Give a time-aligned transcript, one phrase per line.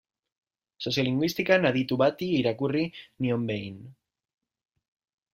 [0.89, 2.81] Soziolinguistikan aditu bati irakurri
[3.25, 3.77] nion behin.